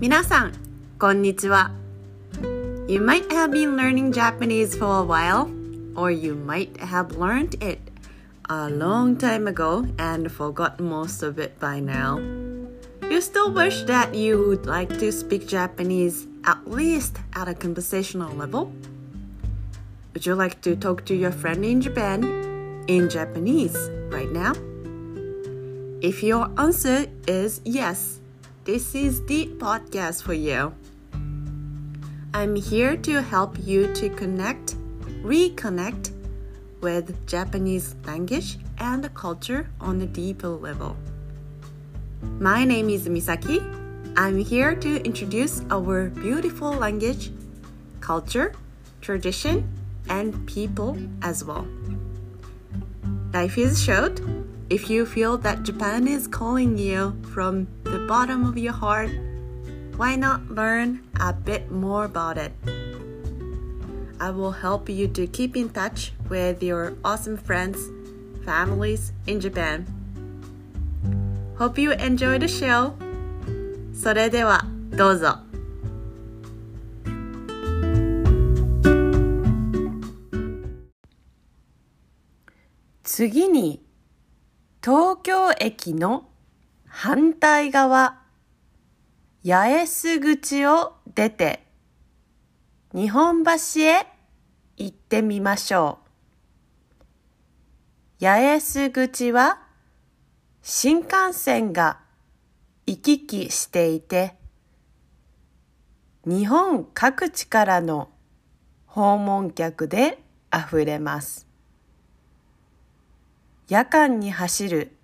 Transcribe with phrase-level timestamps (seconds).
[0.00, 0.52] 皆さん、
[0.98, 1.70] こんにちは。
[2.86, 5.48] You might have been learning Japanese for a while,
[5.94, 7.78] or you might have learned it
[8.48, 12.18] a long time ago and forgot most of it by now.
[13.10, 18.34] You still wish that you would like to speak Japanese at least at a conversational
[18.34, 18.72] level?
[20.12, 22.24] Would you like to talk to your friend in Japan
[22.86, 23.76] in Japanese
[24.10, 24.52] right now?
[26.02, 28.17] If your answer is yes,
[28.69, 30.71] this is the podcast for you.
[32.35, 34.75] I'm here to help you to connect,
[35.23, 36.11] reconnect
[36.79, 40.95] with Japanese language and culture on a deeper level.
[42.37, 43.57] My name is Misaki.
[44.15, 47.31] I'm here to introduce our beautiful language,
[48.01, 48.53] culture,
[49.01, 49.67] tradition,
[50.09, 51.67] and people as well.
[53.33, 54.21] Life is short.
[54.69, 59.10] If you feel that Japan is calling you from the bottom of your heart,
[59.96, 62.52] why not learn a bit more about it?
[64.20, 67.78] I will help you to keep in touch with your awesome friends,
[68.44, 69.86] families in Japan.
[71.58, 72.94] Hope you enjoy the show.
[73.92, 75.38] それではどうぞ。
[83.04, 83.80] 次に
[84.82, 86.28] 東京駅の
[86.89, 88.19] 反対側
[89.45, 91.63] 八重洲口を出て
[92.93, 93.51] 日本橋
[93.81, 94.07] へ
[94.75, 95.99] 行ってみましょ
[98.19, 98.25] う。
[98.25, 99.59] 八重洲口は
[100.61, 101.99] 新幹線が
[102.85, 104.35] 行き来していて
[106.25, 108.09] 日本各地からの
[108.87, 111.47] 訪問客であふれます。
[113.69, 114.98] 夜間に走る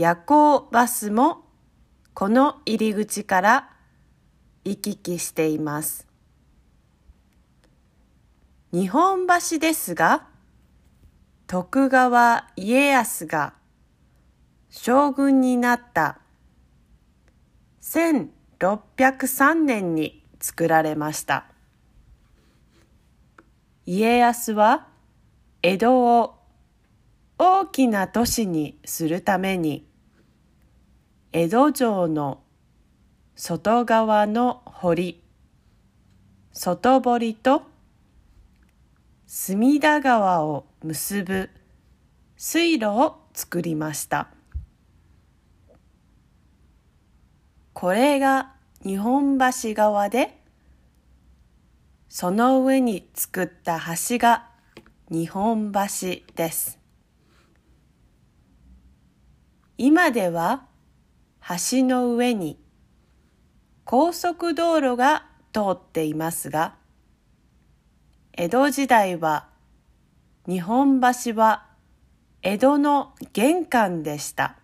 [0.00, 1.44] 夜行バスも
[2.14, 3.68] この入り口から
[4.64, 6.08] 行き来しています。
[8.72, 10.26] 日本橋ですが、
[11.46, 13.52] 徳川家康が
[14.70, 16.16] 将軍になった
[17.82, 21.44] 1603年に作られました。
[23.84, 24.86] 家康は
[25.62, 26.38] 江戸を
[27.36, 29.89] 大きな都市にするために
[31.32, 32.42] 江戸城の
[33.36, 35.22] 外側の堀。
[36.52, 37.62] 外堀と
[39.28, 41.50] 隅田川を結ぶ
[42.36, 44.26] 水路を作りました。
[47.74, 50.36] これが日本橋側で
[52.08, 54.48] その上に作った橋が
[55.12, 55.78] 日本橋
[56.34, 56.80] です。
[59.78, 60.66] 今では
[61.48, 62.58] 橋の上に
[63.84, 66.74] 高速道路が通っていますが、
[68.32, 69.48] 江戸時代は
[70.46, 71.66] 日本橋は
[72.42, 74.56] 江戸の玄関でした。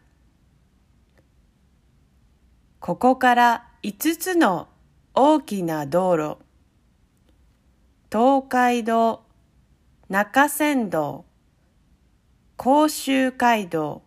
[2.79, 4.69] ここから5つの
[5.13, 6.37] 大きな道路、
[8.13, 9.25] 東海道、
[10.09, 11.25] 中山道、
[12.57, 14.03] 甲州街道、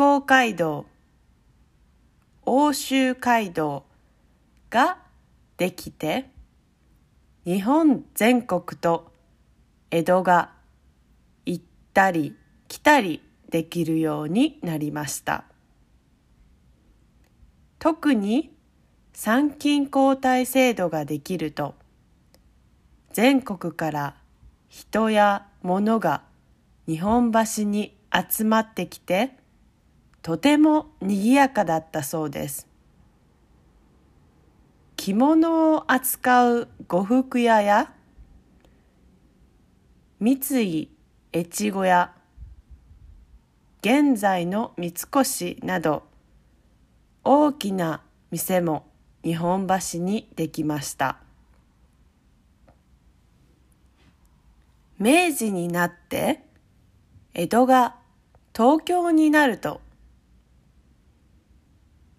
[0.00, 0.86] 光街道、
[2.46, 3.84] 欧州街道
[4.70, 4.96] が
[5.58, 6.30] できて、
[7.44, 9.12] 日本全国と
[9.90, 10.52] 江戸が
[11.44, 12.34] 行ったり
[12.66, 15.44] 来たりできるようになりました。
[17.78, 18.56] 特に
[19.12, 21.74] 参勤交代制度ができると、
[23.12, 24.14] 全国から
[24.66, 26.22] 人や物が
[26.86, 29.38] 日本橋に集まってきて、
[30.22, 32.66] とても賑やかだったそうです。
[34.96, 37.90] 着物を扱う呉服屋や
[40.20, 40.90] 三井
[41.32, 42.12] 越後屋
[43.80, 46.02] 現在の三越など
[47.24, 48.84] 大きな店も
[49.24, 51.16] 日本橋にできました
[54.98, 56.42] 明治になって
[57.32, 57.96] 江戸が
[58.54, 59.80] 東京になると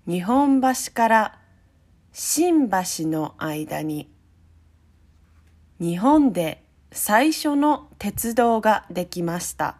[0.08, 1.40] 日本橋から
[2.12, 4.10] 新橋の間に
[5.80, 9.78] 日本で最初の鉄道ができました。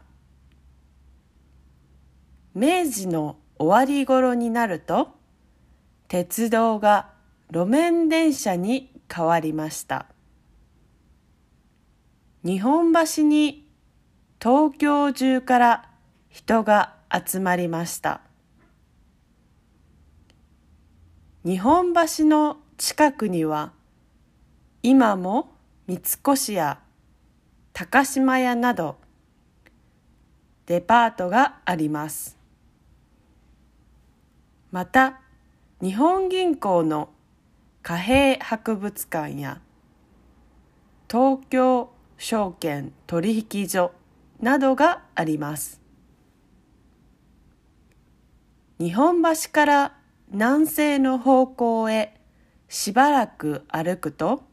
[2.54, 5.10] 明治の終わり頃になると
[6.08, 7.10] 鉄道が
[7.52, 10.06] 路面電車に変わりました。
[12.44, 13.68] 日本橋に
[14.42, 15.90] 東京中から
[16.30, 18.22] 人が集まりました。
[21.44, 23.74] 日本橋の近くには
[24.84, 25.50] 今も
[25.88, 26.00] 三
[26.34, 26.80] 越や
[27.74, 28.98] 高島屋など
[30.68, 32.38] デパートがあります。
[34.72, 35.20] また
[35.82, 37.10] 日本銀行の
[37.82, 39.60] 貨幣博物館や
[41.10, 41.90] 東京
[42.20, 43.94] 証券取引所
[44.40, 45.82] などがあります。
[48.80, 50.01] 日本橋から
[50.32, 52.14] 南西の方向へ
[52.70, 54.44] しばらく歩くと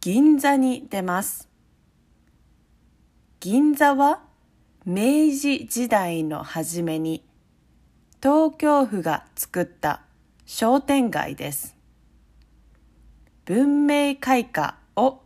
[0.00, 1.48] 銀座に出ます
[3.40, 4.22] 銀座は
[4.86, 7.22] 明治時代の初めに
[8.22, 10.00] 東京府が作った
[10.46, 11.76] 商店街です。
[13.44, 15.20] 文明開化を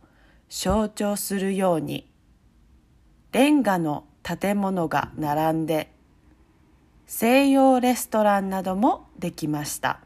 [0.49, 2.11] 象徴するように
[3.31, 5.92] レンガの建物が並んで
[7.05, 9.99] 西洋レストランなどもできました。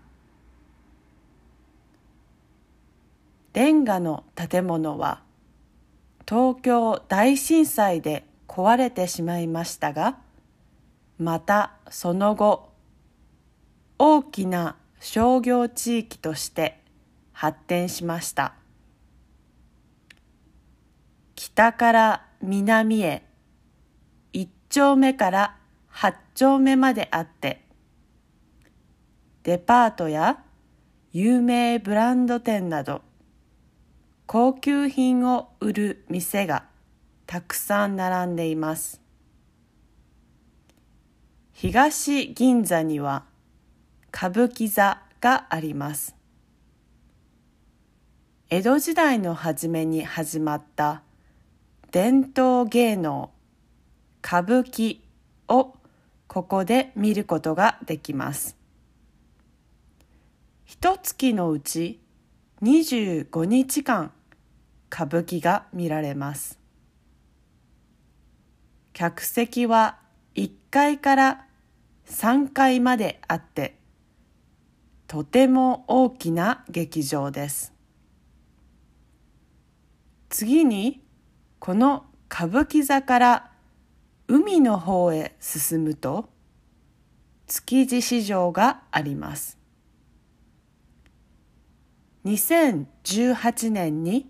[3.54, 5.24] レンガの建物は
[6.28, 10.18] 東京大震災で壊れてしまいましたが
[11.18, 12.70] またその後
[13.98, 16.80] 大きな商業地域として
[17.34, 18.54] 発展しました。
[21.36, 23.24] 北から南へ
[24.34, 25.57] 一丁目から
[26.00, 27.64] 八丁目まであって
[29.42, 30.44] デパートや
[31.12, 33.02] 有名ブランド店など
[34.28, 36.66] 高級品を売る店が
[37.26, 39.02] たくさん並んでいます
[41.52, 43.24] 東銀座には
[44.14, 46.16] 歌舞伎座があります。
[48.52, 51.02] 江戸時代の初めに始まった
[51.92, 53.32] 伝統芸能
[54.24, 55.00] 歌舞伎
[55.48, 55.74] を
[56.28, 58.58] ここで見ることができます。
[60.66, 62.00] 一月のうち
[62.62, 64.12] 25日間
[64.92, 66.60] 歌舞伎が見られます。
[68.98, 70.00] 客席は
[70.34, 71.46] 1階から
[72.10, 73.78] 3階まであって
[75.08, 77.74] とても大きな劇場です
[80.30, 81.04] 次に
[81.60, 83.52] この歌舞伎座から
[84.30, 86.30] 海の方へ進むと
[87.48, 89.58] 築地市場があります
[92.26, 94.30] 2018年に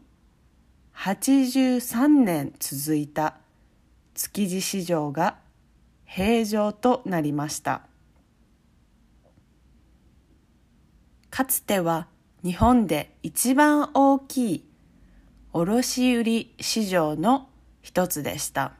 [0.96, 3.38] 83年続いた
[4.14, 5.38] 築地市場が
[6.06, 7.82] 閉場となりました
[11.32, 12.08] かつては
[12.44, 14.66] 日本で一番大きい
[15.54, 17.50] 卸売市場の
[17.82, 18.74] 一つでした。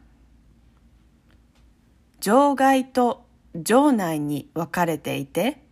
[2.20, 3.26] 場外と
[3.56, 5.64] 場内に分かれていて、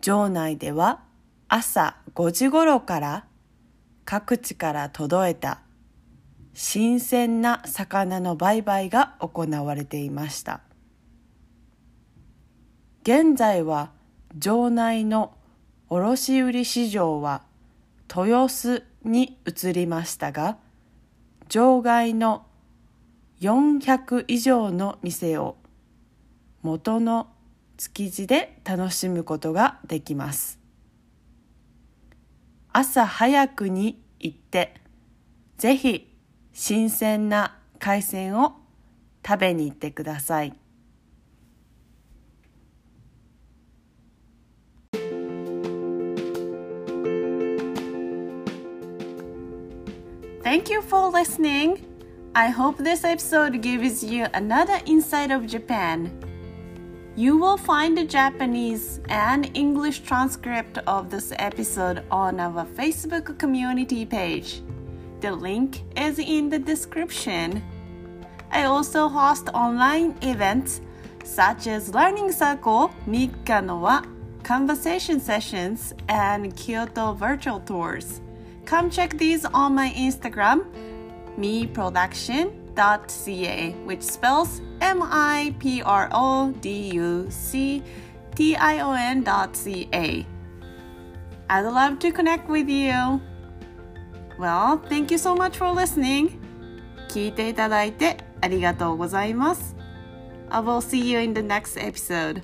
[0.00, 1.02] 場内では
[1.48, 3.26] 朝5時頃から
[4.04, 5.60] 各地から届いた
[6.54, 10.60] 新鮮な魚の売買が行われていました。
[13.02, 13.92] 現在は
[14.34, 15.34] 場内の
[15.88, 17.42] 卸売市場は
[18.14, 20.58] 豊洲に移りましたが
[21.48, 22.44] 場外の
[23.40, 25.56] 400以上の店を
[26.62, 27.28] 元の
[27.76, 30.58] 築地で楽しむことができます
[32.72, 34.74] 朝早くに行って
[35.56, 36.16] ぜひ
[36.52, 38.56] 新鮮な海鮮を
[39.26, 40.54] 食べに行ってください。
[50.42, 51.97] Thank you for listening.
[52.34, 56.12] I hope this episode gives you another insight of Japan.
[57.16, 64.04] You will find the Japanese and English transcript of this episode on our Facebook community
[64.04, 64.62] page.
[65.20, 67.62] The link is in the description.
[68.52, 70.80] I also host online events
[71.24, 74.06] such as Learning Circle, Mikanoa,
[74.44, 78.20] conversation sessions, and Kyoto virtual tours.
[78.64, 80.66] Come check these on my Instagram,
[81.37, 87.83] meproduction.ca, which spells M I P R O D U C
[88.35, 90.25] T I O N.ca.
[91.49, 93.21] I'd love to connect with you.
[94.39, 96.39] Well, thank you so much for listening.
[97.09, 99.75] 聞いていただいてありがとうございます。
[100.49, 102.43] I will see you in the next episode.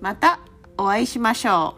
[0.00, 0.40] また
[0.76, 1.76] お会いしましょ